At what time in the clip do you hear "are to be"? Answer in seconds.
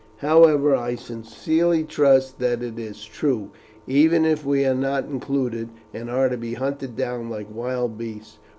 6.09-6.55